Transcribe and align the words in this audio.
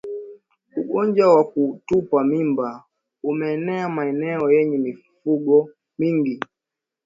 Ugonjwa 0.79 1.35
wa 1.35 1.43
kutupa 1.51 2.23
mimba 2.23 2.83
umeenea 3.23 3.89
maeneo 3.89 4.51
yenye 4.51 4.77
mifugomingi 4.77 6.39